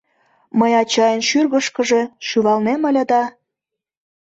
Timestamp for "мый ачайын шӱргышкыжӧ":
0.59-2.01